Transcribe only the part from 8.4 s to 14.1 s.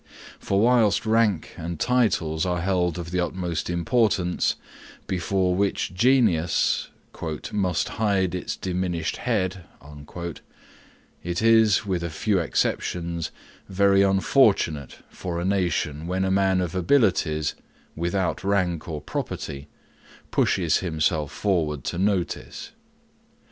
diminished head," it is, with a few exceptions, very